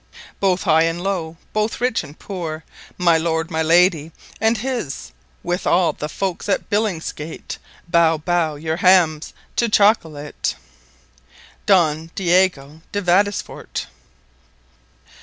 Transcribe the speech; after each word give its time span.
Both 0.39 0.63
High 0.63 0.85
and 0.85 0.99
Low, 1.03 1.37
both 1.53 1.79
Rich 1.79 2.03
and 2.03 2.17
Poore 2.17 2.63
My 2.97 3.19
Lord, 3.19 3.51
my 3.51 3.61
Lady, 3.61 4.11
and 4.41 4.57
his 4.57 4.93
__With 5.43 5.67
all 5.67 5.93
the 5.93 6.09
Folkes 6.09 6.49
at 6.49 6.71
Billingsgate, 6.71 7.59
Bow, 7.87 8.17
Bow 8.17 8.55
your 8.55 8.77
Hamms 8.79 9.31
to 9.57 9.69
Chocolate. 9.69 10.55
Don 11.67 12.09
Diego 12.15 12.81
de 12.91 12.99
Vadesforte. 12.99 13.85